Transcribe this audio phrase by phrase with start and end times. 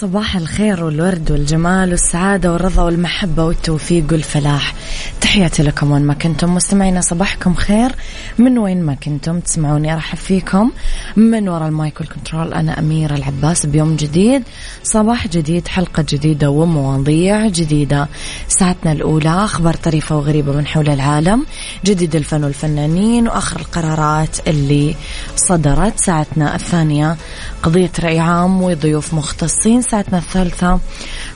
[0.00, 4.74] صباح الخير والورد والجمال والسعادة والرضا والمحبة والتوفيق والفلاح.
[5.20, 7.94] تحياتي لكم وين ما كنتم مستمعينا صباحكم خير.
[8.38, 10.70] من وين ما كنتم تسمعوني أرحب فيكم.
[11.16, 13.66] من وراء ال mic وال control أنا أميرة العباس.
[13.66, 14.42] بيوم جديد
[14.82, 18.08] صباح جديد حلقة جديدة ومواضيع جديدة.
[18.48, 21.46] ساعتنا الأولى أخبار طريفة وغريبة من حول العالم
[21.84, 24.94] جديد الفن والفنانين وآخر القرارات اللي
[25.36, 26.00] صدرت.
[26.00, 27.16] ساعتنا الثانية
[27.62, 29.82] قضية رأي عام وضيوف مختصين.
[29.90, 30.80] ساعتنا الثالثة.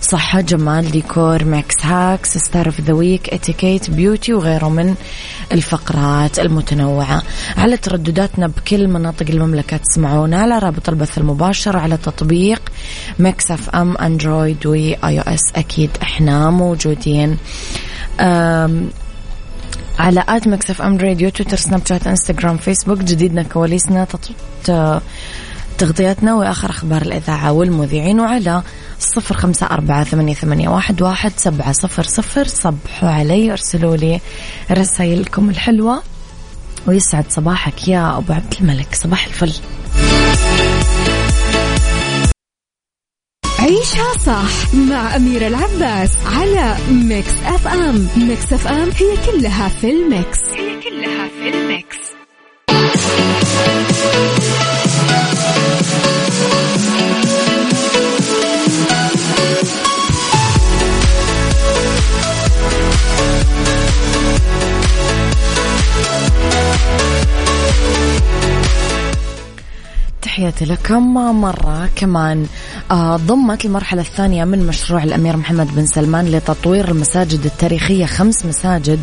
[0.00, 4.94] صحة جمال ديكور Mix hacks star of the week اتيكيت beauty وغيره من
[5.52, 7.22] الفقرات المتنوعة.
[7.56, 12.62] على تردداتنا بكل مناطق المملكة تسمعونا على رابط البث المباشر على تطبيق
[13.18, 15.40] Mix FM Android و iOS.
[15.56, 17.36] أكيد إحنا موجودين.
[19.98, 24.30] على at Mix FM Radio تويتر سناب شات إنستغرام فيسبوك جديدنا كواليسنا تط...
[25.80, 28.62] تغطياتنا وآخر أخبار الإذاعة والمذيعين وعلى
[28.98, 32.44] صفر خمسة أربعة ثمانية, ثمانية واحد, واحد سبعة صفر صفر.
[32.44, 34.20] صبحوا علي ارسلوا لي
[34.70, 36.02] رسائلكم الحلوة.
[36.86, 38.94] ويسعد صباحك يا أبو عبد الملك.
[38.94, 39.52] صباح الفل.
[43.58, 50.38] عيشها صح مع أميرة العباس على Mix FM Mix FM هي كلها في ال mix.
[50.56, 52.19] هي كلها في ال mix.
[70.50, 72.46] تحياتي لكم مرة كمان.
[73.16, 78.06] ضمت المرحلة الثانية من مشروع الأمير محمد بن سلمان لتطوير المساجد التاريخية.
[78.06, 79.00] خمس مساجد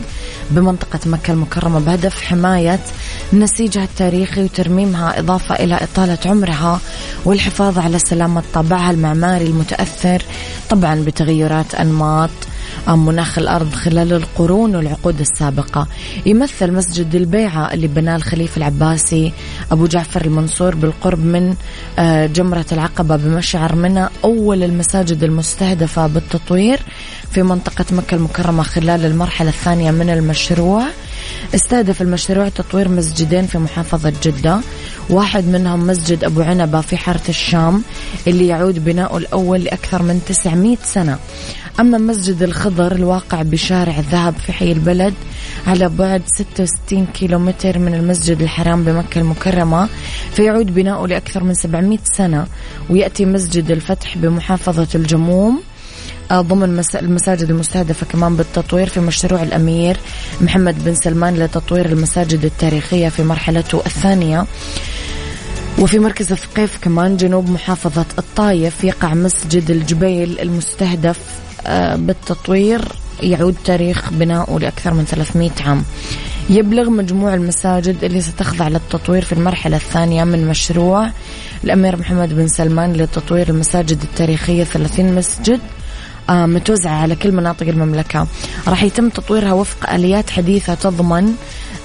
[0.52, 2.80] بمنطقة مكة المكرمة بهدف حماية
[3.34, 6.80] نسيجها التاريخي وترميمها إضافة إلى إطالة عمرها
[7.26, 10.24] والحفاظ على سلامة طابعها المعماري المتأثر
[10.70, 12.30] طبعا بتغيرات أنماط
[12.88, 15.88] مناخ الأرض خلال القرون والعقود السابقة.
[16.26, 19.34] يمثل مسجد البيعة اللي بناه الخليفة العباسي
[19.72, 21.56] أبو جعفر المنصور بالقرب من
[22.00, 26.80] آه، جمرة العقبة بمشعر منى أول المساجد المستهدفة بالتطوير
[27.32, 30.84] في منطقة مكة المكرمة خلال المرحلة الثانية من المشروع.
[31.56, 34.60] استهدف المشروع تطوير مسجدين في محافظة جدة.
[35.10, 37.84] واحد منهم مسجد أبو عنبة في حارة الشام
[38.28, 41.20] اللي يعود بناؤه الأول لأكثر من 900 سنة.
[41.80, 45.14] أما مسجد الخضر الواقع بشارع الذهب في حي البلد
[45.68, 49.90] على بعد 66 كيلومتر من المسجد الحرام بمكة المكرمة
[50.34, 52.48] فيعود بناؤه لأكثر من 700 سنة.
[52.90, 55.62] ويأتي مسجد الفتح بمحافظة الجموم.
[56.34, 59.98] ضمن المساجد المستهدفة كمان بالتطوير في مشروع الأمير
[60.42, 64.46] محمد بن سلمان لتطوير المساجد التاريخية في مرحلته الثانية.
[65.80, 71.20] وفي مركز الثقيف كمان جنوب محافظة الطايف يقع مسجد الجبيل المستهدف
[71.68, 72.82] آه، بالتطوير
[73.24, 75.84] يعود تاريخ بناؤه لأكثر من 300 عام.
[76.50, 81.10] يبلغ مجموع المساجد اللي ستخضع للتطوير في المرحلة الثانية من مشروع
[81.64, 85.60] الأمير محمد بن سلمان لتطوير المساجد التاريخية 30 مسجد.
[85.60, 85.87] آه،
[86.30, 88.28] متوزعة على كل مناطق المملكة.
[88.68, 91.34] راح يتم تطويرها وفق آليات حديثة تضمن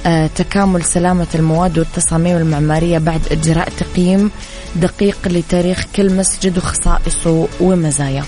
[0.07, 4.31] آه، تكامل سلامة المواد والتصاميم المعمارية بعد إجراء تقييم
[4.77, 8.25] دقيق لتاريخ كل مسجد وخصائصه ومزاياه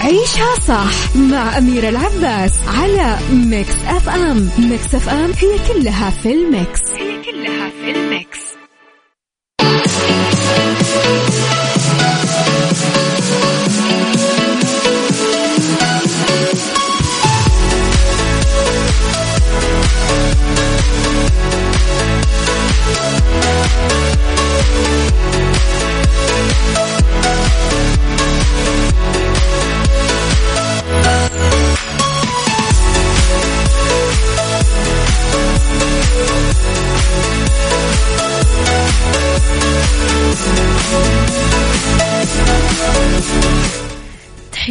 [0.00, 6.80] عيشها صح مع أميرة العباس على Mix FM Mix FM هي كلها في ال mix.
[6.90, 8.43] هي كلها في ال mix.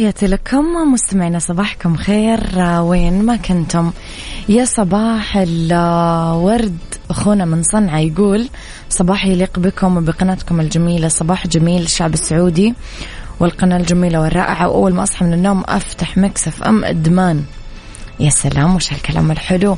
[0.04, 2.40] تحياتي لكم مستمعينا صباحكم خير.
[2.80, 3.92] وين ما كنتم.
[4.48, 6.78] يا صباح الورد
[7.10, 8.48] أخونا من صنعاء يقول
[8.90, 11.08] صباح يليق بكم وبقناتكم الجميلة.
[11.08, 12.74] صباح جميل الشعب السعودي
[13.40, 14.68] والقناة الجميلة والرائعة.
[14.68, 17.44] وأول ما أصحى من النوم أفتح Mix FM إدمان.
[18.20, 19.76] يا سلام وش هالكلام الحلو.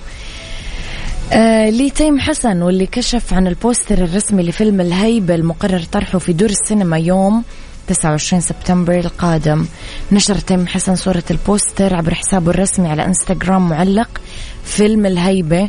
[1.32, 6.50] آه لي تيم حسن واللي كشف عن البوستر الرسمي لفيلم الهيبة المقرر طرحه في دور
[6.50, 7.44] السينما يوم
[7.88, 9.66] 29 سبتمبر القادم.
[10.12, 14.20] نشر تيم حسن صورة البوستر عبر حسابه الرسمي على إنستغرام معلق
[14.64, 15.68] فيلم الهيبة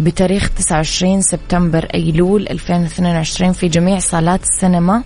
[0.00, 5.02] بتاريخ 29 سبتمبر أيلول 2022 في جميع صالات السينما.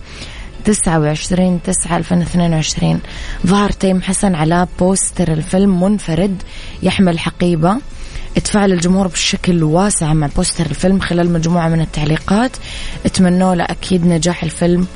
[0.65, 3.01] 29 9 2022
[3.47, 6.43] ظهر تيم حسن على بوستر الفيلم منفرد
[6.83, 7.77] يحمل حقيبة.
[8.37, 12.51] اتفاعل الجمهور بشكل واسع مع بوستر الفيلم خلال مجموعة من التعليقات.
[13.07, 14.87] اتمنوا له أكيد نجاح الفيلم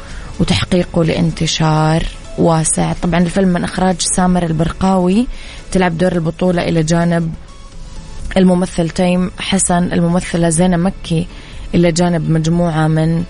[0.40, 2.02] وتحقيقه لانتشار
[2.38, 2.92] واسع.
[2.92, 5.26] طبعا الفيلم من إخراج سامر البرقاوي
[5.72, 7.34] تلعب دور البطولة إلى جانب
[8.36, 11.26] الممثل تيم حسن الممثلة زينة مكي
[11.74, 13.24] إلى جانب مجموعة من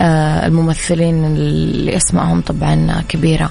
[0.00, 3.50] آه، الممثلين اللي أسمائهم طبعا كبيرة.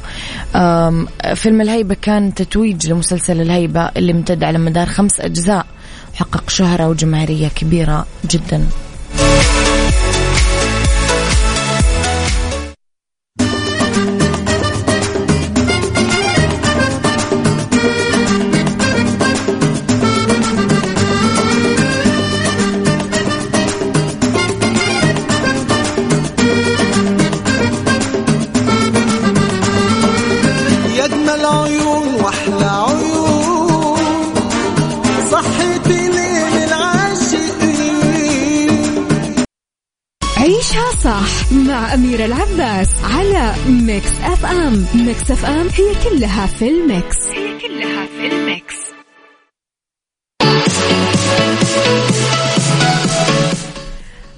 [1.36, 5.65] فيلم الهيبة كان تتويج لمسلسل الهيبة اللي امتد على مدار خمس أجزاء
[6.13, 8.65] حقق شهرة وجماهيرية كبيرة جدا.
[43.41, 47.18] على Mix FM Mix FM هي كلها في ال mix.
[47.27, 48.75] هي كلها في ال mix.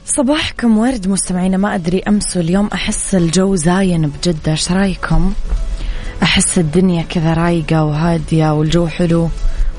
[0.06, 5.34] صباحكم ورد مستمعينا ما أدري أمس واليوم أحس الجو زاين بجدة إيش رأيكم؟
[6.24, 9.30] أحس الدنيا كذا رايقة وهادية والجو حلو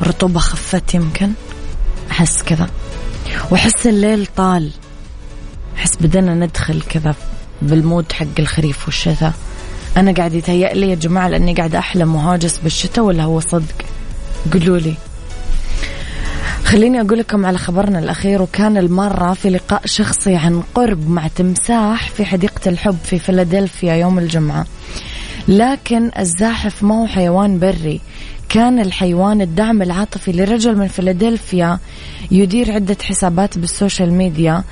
[0.02, 1.32] الرطوبة خفت يمكن؟
[2.10, 2.70] أحس كذا.
[3.50, 4.70] وأحس الليل طال.
[5.76, 7.14] أحس بدنا ندخل كذا
[7.62, 9.32] بال mood حق الخريف والشتاء.
[9.96, 13.74] أنا قاعد يتهيأ لي يا جماعة لأني قاعد أحلم وهاجس بالشتاء ولا هو صدق؟
[14.52, 14.94] قولوا لي.
[16.64, 22.10] خليني أقول لكم على خبرنا الأخير وكان المرة في لقاء شخصي عن قرب مع تمساح
[22.10, 24.66] في حديقة الحب في فيلادلفيا يوم الجمعة.
[25.48, 28.00] لكن الزاحف ما هو حيوان بري.
[28.48, 31.78] كان الحيوان الدعم العاطفي لرجل من فيلادلفيا
[32.30, 34.64] يدير عدة حسابات بال social media.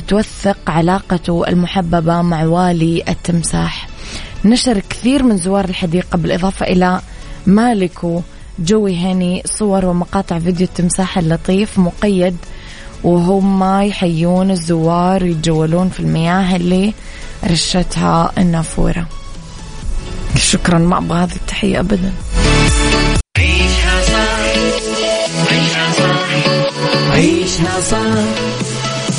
[0.00, 3.88] توثق علاقته المحببة مع والي التمساح.
[4.44, 7.00] نشر كثير من زوار الحديقة بالإضافة إلى
[7.46, 8.22] مالكه
[8.58, 12.36] جوي هاني صور ومقاطع فيديو التمساح اللطيف مقيد
[13.04, 16.92] وهم يحيون الزوار ويتجولون في المياه اللي
[17.50, 19.06] رشتها النافورة.
[20.36, 22.12] شكرا ما أبغى هذه التحية أبدا.
[23.38, 24.42] عيشها صح.
[25.52, 27.12] عيشها صح.
[27.12, 28.61] عيشها صح.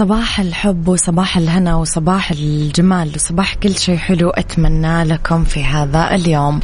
[0.00, 4.30] صباح الحب وصباح الهنا وصباح الجمال وصباح كل شيء حلو.
[4.30, 6.60] أتمنى لكم في هذا اليوم.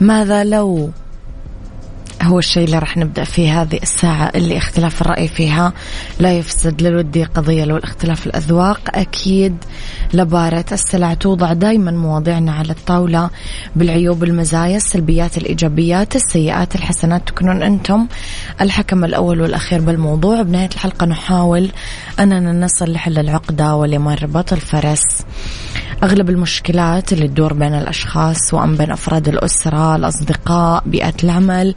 [0.00, 0.90] ماذا لو
[2.22, 5.72] هو الشيء اللي راح نبدأ فيه هذه الساعة اللي اختلاف الرأي فيها
[6.20, 8.80] لا يفسد للودي قضية لو الاختلاف الأذواق.
[8.88, 9.56] أكيد
[10.14, 13.30] لبارة السلع توضع دائما مواضيعنا على الطاولة
[13.76, 17.28] بالعيوب المزايا السلبيات الإيجابيات السيئات الحسنات.
[17.28, 18.06] تكونون أنتم
[18.60, 20.42] الحكم الأول والأخير بالموضوع.
[20.42, 21.70] بنهاية الحلقة نحاول
[22.20, 25.02] أننا نصل لحل العقدة ولمربط الفرس.
[26.02, 31.74] أغلب المشكلات اللي تدور بين الأشخاص وأم بين أفراد الأسرة الأصدقاء بيئة العمل.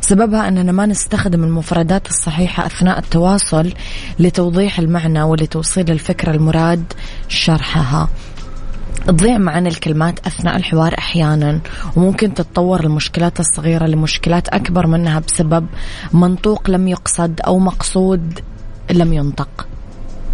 [0.00, 3.72] سببها أننا ما نستخدم المفردات الصحيحة أثناء التواصل
[4.18, 6.92] لتوضيح المعنى ولتوصيل الفكرة المراد
[7.28, 8.08] شرحها.
[9.06, 11.60] تضيع معنا الكلمات أثناء الحوار أحيانا
[11.96, 15.66] وممكن تتطور المشكلات الصغيرة لمشكلات أكبر منها بسبب
[16.12, 18.40] منطوق لم يقصد أو مقصود
[18.90, 19.66] لم ينطق.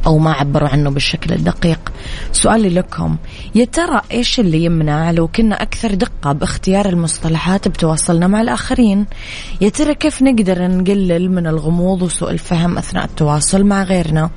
[0.06, 1.92] أو ما عبروا عنه بالشكل الدقيق.
[2.32, 3.16] سؤالي لكم
[3.54, 9.06] يا ترى إيش اللي يمنع لو كنا أكثر دقة باختيار المصطلحات بتواصلنا مع الآخرين؟
[9.60, 14.30] يا ترى كيف نقدر نقلل من الغموض وسوء الفهم أثناء التواصل مع غيرنا؟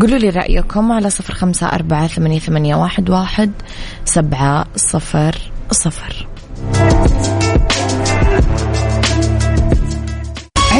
[0.00, 3.52] قولوا لي رأيكم على صفر خمسة أربعة ثمانية, واحد
[4.04, 5.36] سبعة صفر
[5.70, 6.26] صفر.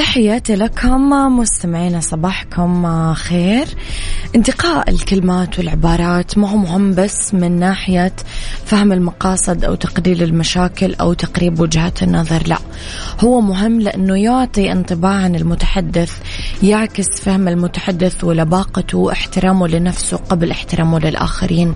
[0.00, 3.66] تحياتي لكم مستمعينا صباحكم خير.
[4.36, 8.12] انتقاء الكلمات والعبارات ما هو مهم بس من ناحية
[8.64, 12.58] فهم المقاصد أو تقليل المشاكل أو تقريب وجهات النظر لا.
[13.24, 16.12] هو مهم لأنه يعطي انطباع عن المتحدث
[16.62, 21.74] يعكس فهم المتحدث ولباقته واحترامه لنفسه قبل احترامه للآخرين.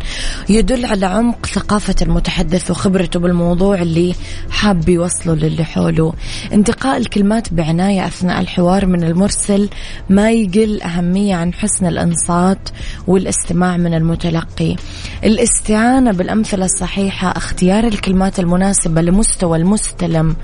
[0.49, 4.15] يدل على عمق ثقافة المتحدث وخبرته بالموضوع اللي
[4.51, 6.13] حاب يوصله للي حوله
[6.53, 9.69] انتقاء الكلمات بعناية أثناء الحوار من المرسل
[10.11, 12.69] ما يقل أهمية عن حسن الإنصات
[13.07, 14.77] والاستماع من المتلقي.
[15.25, 20.37] الاستعانة بالأمثلة الصحيحة اختيار الكلمات المناسبة لمستوى المستلم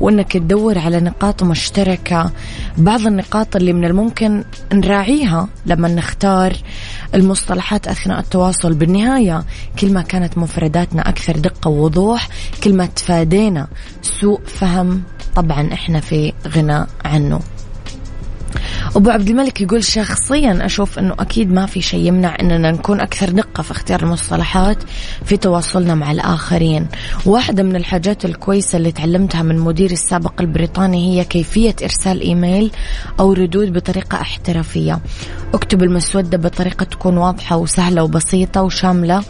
[0.00, 2.30] وأنك تدور على نقاط مشتركة.
[2.78, 6.56] بعض النقاط اللي من الممكن نراعيها لما نختار
[7.14, 8.74] المصطلحات أثناء التواصل.
[8.74, 9.44] بالنهاية
[9.78, 12.28] كل ما كانت مفرداتنا أكثر دقة ووضوح
[12.64, 13.68] كل ما تفادينا
[14.02, 15.02] سوء فهم
[15.36, 17.40] طبعا إحنا في غنى عنه.
[18.96, 23.30] أبو عبد الملك يقول شخصيا أشوف أنه أكيد ما في شيء يمنع أننا نكون أكثر
[23.30, 24.76] دقة في اختيار المصطلحات
[25.24, 26.86] في تواصلنا مع الآخرين.
[27.26, 32.70] واحدة من الحاجات الكويسة اللي تعلمتها من مديري السابق البريطاني هي كيفية إرسال إيميل
[33.20, 34.98] أو ردود بطريقة احترافية.
[35.54, 39.22] اكتب المسودة بطريقة تكون واضحة وسهلة وبسيطة وشاملة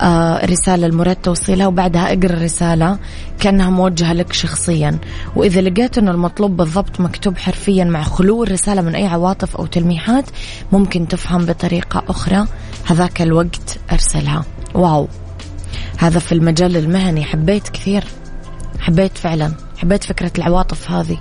[0.00, 2.98] آه رسالة المراد توصيلها وبعدها اقرأ الرسالة
[3.40, 4.98] كأنها موجهة لك شخصيا.
[5.36, 10.24] وإذا لقيت أن المطلوب بالضبط مكتوب حرفيا مع خلو الرسالة من أي عواطف أو تلميحات
[10.72, 12.46] ممكن تفهم بطريقة أخرى.
[12.86, 14.44] هذاك الوقت أرسلها.
[14.74, 15.08] واو.
[15.98, 17.24] هذا في المجال المهني.
[17.24, 18.04] حبيت كثير.
[18.80, 19.52] حبيت فعلا.
[19.78, 21.18] حبيت فكرة العواطف هذه.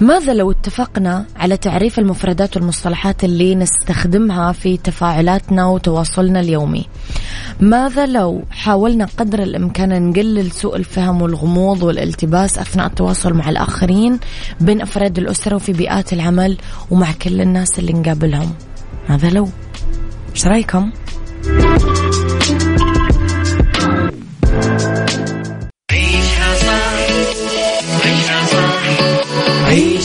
[0.00, 6.86] ماذا لو اتفقنا على تعريف المفردات والمصطلحات اللي نستخدمها في تفاعلاتنا وتواصلنا اليومي؟
[7.60, 14.18] ماذا لو حاولنا قدر الإمكان نقلل سوء الفهم والغموض والالتباس أثناء التواصل مع الآخرين
[14.60, 16.56] بين أفراد الأسرة وفي بيئات العمل
[16.90, 18.52] ومع كل الناس اللي نقابلهم؟
[19.08, 19.48] ماذا لو؟
[20.34, 20.90] إيش رأيكم؟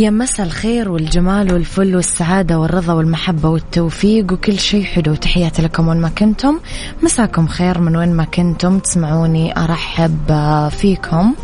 [0.00, 5.14] يا مسا الخير والجمال والفل والسعادة والرضا والمحبة والتوفيق وكل شيء حلو.
[5.14, 6.60] تحياتي لكم وين ما كنتم.
[7.02, 8.78] مساكم خير من وين ما كنتم.
[8.78, 10.32] تسمعوني أرحب
[10.70, 11.34] فيكم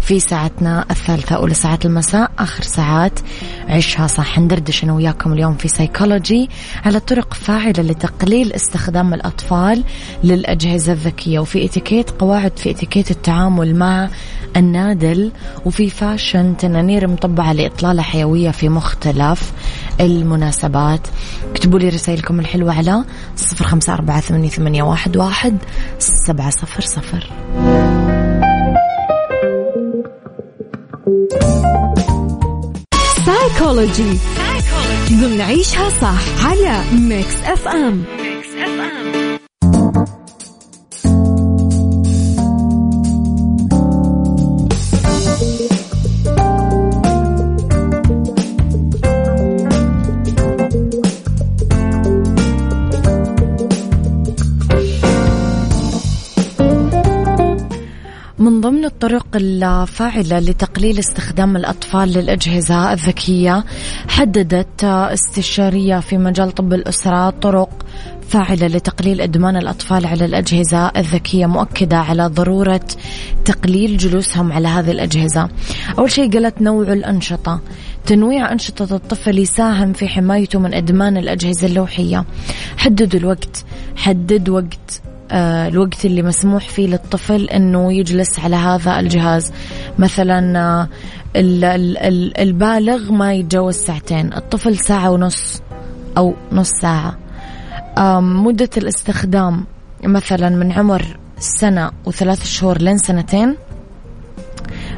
[0.00, 3.20] في ساعتنا الثالثة أولى ساعات المساء آخر ساعات
[3.68, 6.50] عيشها صح ندردش أنا وياكم اليوم في سيكولوجي
[6.84, 9.84] على طرق فاعلة لتقليل استخدام الأطفال
[10.24, 11.38] للأجهزة الذكية.
[11.38, 14.08] وفي اتيكيت قواعد في اتيكيت التعامل مع
[14.56, 15.32] النادل.
[15.64, 17.52] وفي fashion تنانير مطبعة
[17.94, 19.52] لإطلالة حيوية في مختلف
[20.00, 21.00] المناسبات.
[21.50, 23.04] اكتبوا لي رسائلكم الحلوة على
[23.36, 25.58] صفر خمسة أربعة ثمانية واحد واحد
[25.98, 27.30] سبعة صفر صفر.
[33.26, 34.18] سايكولوجي
[35.10, 39.23] ضمن عيشها صح على Mix FM Mix FM
[58.94, 63.64] الطرق الفاعلة لتقليل استخدام الأطفال للأجهزة الذكية
[64.08, 67.86] حددت استشارية في مجال طب الأسرة طرق
[68.28, 72.86] فاعلة لتقليل إدمان الأطفال على الأجهزة الذكية مؤكدة على ضرورة
[73.44, 75.48] تقليل جلوسهم على هذه الأجهزة.
[75.98, 77.60] أول شيء قالت نوع الأنشطة.
[78.06, 82.24] تنويع أنشطة الطفل يساهم في حمايته من إدمان الأجهزة اللوحية.
[82.76, 83.64] حددوا الوقت.
[83.96, 85.02] حدد وقت.
[85.32, 89.52] الوقت اللي مسموح فيه للطفل إنه يجلس على هذا الجهاز.
[89.98, 90.88] مثلا آه،
[92.38, 95.62] البالغ ما يتجاوز ساعتين الطفل ساعة ونص
[96.16, 97.18] أو نص ساعة.
[98.20, 99.64] مدة الاستخدام
[100.04, 103.56] مثلا من عمر سنة وثلاث شهور لين سنتين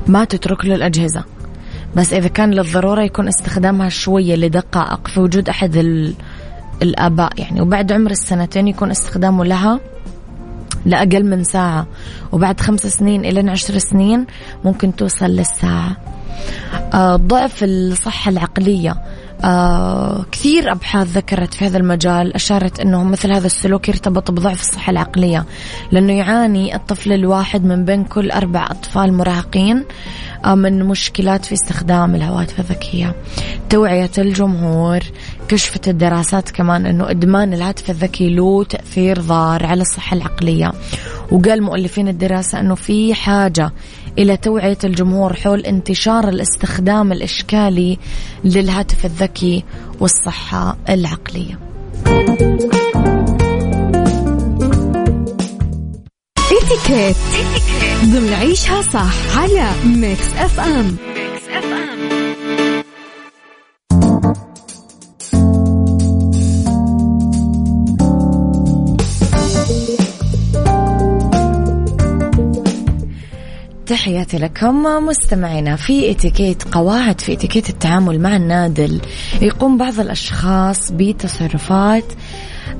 [0.06, 1.24] ما تترك له الأجهزة.
[1.96, 5.76] بس إذا كان للضرورة يكون استخدامها شوية لدقائق في وجود أحد
[6.82, 7.60] الآباء يعني.
[7.60, 9.80] وبعد عمر السنتين يكون استخدامه لها
[10.86, 11.86] لأقل من ساعة.
[12.32, 14.26] وبعد خمس سنين إلى عشر سنين
[14.64, 15.96] ممكن توصل للساعة.
[16.94, 18.94] آه، ضعف الصحة العقلية.
[19.44, 24.90] آه كثير أبحاث ذكرت في هذا المجال أشارت أنه مثل هذا السلوك يرتبط بضعف الصحة
[24.90, 25.44] العقلية
[25.92, 29.84] لأنه يعاني الطفل الواحد من بين كل أربع أطفال مراهقين
[30.44, 33.14] آه من مشكلات في استخدام الهواتف الذكية
[33.70, 35.00] توعية الجمهور
[35.48, 40.72] كشفت الدراسات كمان أنه إدمان الهاتف الذكي له تأثير ضار على الصحة العقلية.
[41.30, 43.72] وقال مؤلفين الدراسة أنه في حاجة
[44.18, 47.98] إلى توعية الجمهور حول انتشار الاستخدام الإشكالي
[48.44, 49.64] للهاتف الذكي
[50.00, 51.58] والصحة العقلية.
[56.52, 57.16] اتيكيت
[58.04, 60.96] ضمن عيشها صح على Mix FM
[73.86, 79.00] تحياتي لكم مستمعينا في اتيكيت قواعد في اتيكيت التعامل مع النادل
[79.42, 82.04] يقوم بعض الأشخاص بتصرفات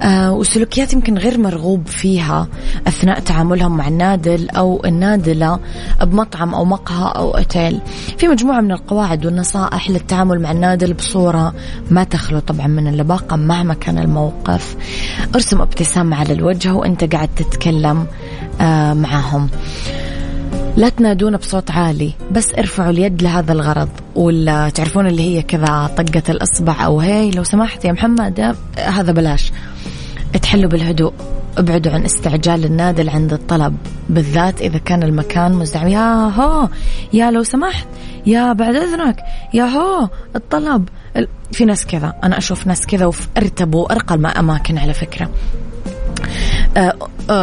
[0.03, 2.49] آه وسلوكيات يمكن غير مرغوب فيها
[2.87, 5.59] أثناء تعاملهم مع النادل أو النادلة
[6.03, 7.81] بمطعم أو مقهى أو أوتيل.
[8.19, 11.55] في مجموعة من القواعد والنصائح للتعامل مع النادل بصورة
[11.91, 14.77] ما تخلو طبعا من اللباقة مهما كان الموقف.
[15.35, 18.07] ارسم ابتسامة على الوجه وأنت قاعد تتكلم
[18.61, 19.49] آه معهم.
[20.77, 23.89] لا تنادون بصوت عالي بس ارفعوا اليد لهذا الغرض.
[24.15, 29.53] ولا تعرفون اللي هي كذا طقة الإصبع أو هي لو سمحت يا محمد هذا بلاش.
[30.43, 31.13] تحلوا بالهدوء
[31.59, 33.77] ابعدوا عن استعجال النادل عند الطلب
[34.09, 35.89] بالذات إذا كان المكان مزدحم.
[35.89, 36.69] يا هو!
[37.13, 37.87] يا لو سمحت
[38.27, 39.25] يا بعد إذنك.
[39.55, 40.09] يا هو!
[40.37, 40.89] الطلب
[41.53, 45.25] في ناس كذا أنا أشوف ناس كذا وارتبوا أرقى الأماكن على فكرة.
[45.25, 45.66] آه، آه،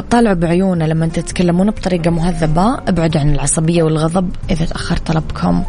[0.10, 2.74] طالعوا بعيونه لما تتكلمون بطريقة مهذبة.
[2.88, 5.63] ابعدوا عن العصبية والغضب إذا تأخر طلبكم.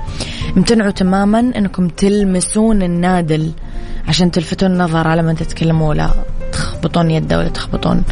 [0.57, 3.53] امتنعوا تماما أنكم تلمسون النادل
[4.09, 5.95] عشان تلفتون النظر على من تتكلموا.
[5.95, 6.11] لا
[6.53, 8.03] تخبطون يده ولا تخبطون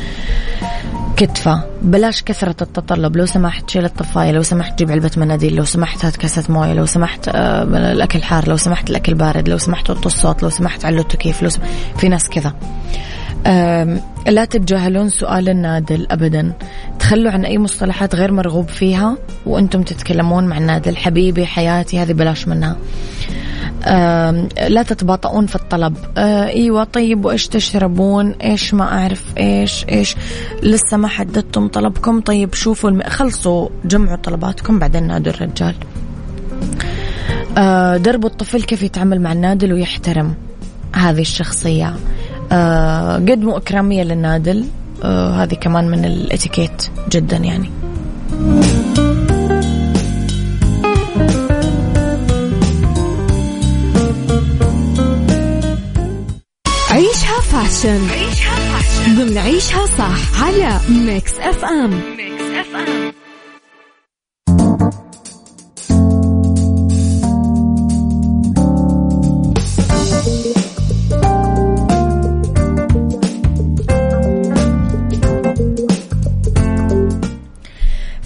[1.17, 1.65] كتفة.
[1.83, 3.17] بلاش كثرة التطلب.
[3.17, 6.87] لو سمحت شيل الطفاية لو سمحت جيب علبة مناديل لو سمحت هات كاسة موية لو
[6.87, 11.01] سمحت آه الأكل حار لو سمحت الأكل بارد لو سمحت وطوا الصوت لو سمحت علوا
[11.01, 12.55] التكييف لو سمحت في ناس كذا.
[14.29, 16.53] لا تتجاهلون سؤال النادل ابدا.
[16.99, 20.97] تخلوا عن أي مصطلحات غير مرغوب فيها وأنتم تتكلمون مع النادل.
[20.97, 22.77] حبيبي حياتي هذه بلاش منها.
[24.69, 25.97] لا تتباطؤون في الطلب.
[26.17, 30.17] آه، إيوه طيب وإيش تشربون؟ إيش ما أعرف إيش إيش.
[30.63, 32.21] لسه ما حددتم طلبكم.
[32.21, 33.03] طيب شوفوا الم...
[33.03, 35.75] خلصوا جمعوا طلباتكم بعدين نادوا الرجال.
[37.59, 40.35] آه، درب الطفل كيف يتعامل مع النادل ويحترم
[40.95, 41.95] هذه الشخصية.
[42.53, 44.65] آه، قدموا إكرامية للنادل.
[45.05, 47.71] آه، هذه كمان من الاتيكيت جدا يعني.
[56.91, 58.01] عيشها fashion.
[58.11, 59.15] عيشها fashion.
[59.17, 63.13] ضمن عيشها صح على Mix FM Mix FM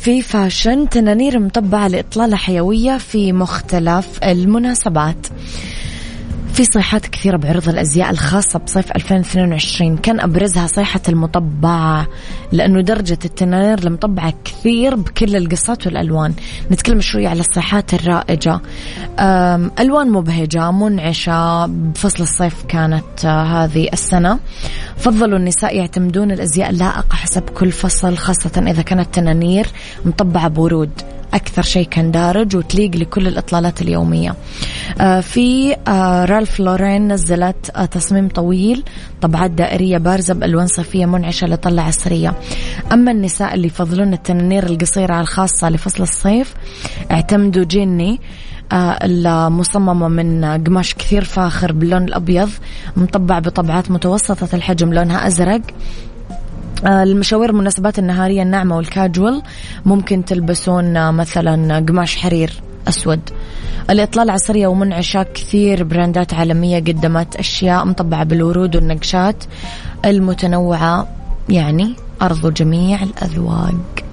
[0.06, 5.26] في فاشن تنانير مطبعة لإطلالة حيوية في مختلف المناسبات.
[6.56, 12.06] في صيحات كثيرة بعرض الأزياء الخاصة بصيف 2022 كان أبرزها صيحة المطبعة
[12.52, 16.34] لأنه درجة التنانير المطبعة كثير بكل القصات والألوان.
[16.70, 18.60] نتكلم شوي على الصيحات الرائجة.
[19.80, 24.38] ألوان مبهجة منعشة بفصل الصيف كانت آه، هذه السنة.
[24.96, 29.66] فضلوا النساء يعتمدون الأزياء اللائقة حسب كل فصل خاصة إذا كانت تنانير
[30.04, 31.15] مطبعة بورود.
[31.36, 34.34] أكثر شيء كان دارج وتليق لكل الإطلالات اليومية.
[35.00, 38.84] آه، في آه، رالف لورين نزلت آه، تصميم طويل
[39.20, 42.34] طبعات دائرية بارزة بألوان صيفية منعشة لطلة عصرية.
[42.92, 46.54] أما النساء اللي يفضلون التنانير القصيرة الخاصة لفصل الصيف
[47.10, 48.20] اعتمدوا جيني
[48.72, 52.50] المصممة من قماش كثير فاخر باللون الأبيض
[52.96, 55.60] مطبع بطبعات متوسطة الحجم لونها أزرق.
[56.84, 59.42] المشاوير المناسبات النهارية الناعمة والكاجوال
[59.84, 62.52] ممكن تلبسون آه، مثلا قماش حرير
[62.88, 63.20] أسود.
[63.90, 69.44] الإطلالة العصرية ومنعشة كثير براندات عالمية قدمت أشياء مطبعة بالورود والنقشات
[70.04, 71.08] المتنوعة
[71.48, 74.05] يعني أرضوا جميع الأذواق.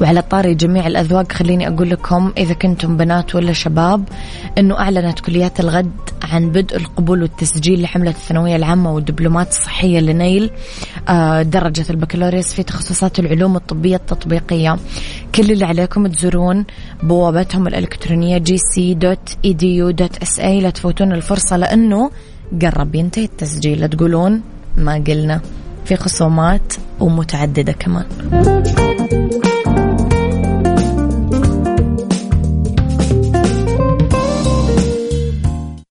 [0.00, 4.04] وعلى طاري جميع الأذواق خليني أقول لكم إذا كنتم بنات ولا شباب
[4.58, 5.90] أنه أعلنت كليات الغد
[6.32, 10.50] عن بدء القبول والتسجيل لحملة الثانوية العامة والدبلومات الصحية لنيل
[11.08, 14.76] آه، درجة البكالوريوس في تخصصات العلوم الطبية التطبيقية.
[15.34, 16.64] كل اللي عليكم تزورون
[17.02, 22.10] بوابتهم الإلكترونية gc.edu.sa لا تفوتون الفرصة لأنه
[22.62, 23.80] قرب ينتهي التسجيل.
[23.80, 24.42] لا تقولون
[24.76, 25.40] ما قلنا
[25.84, 28.04] في خصومات ومتعددة كمان.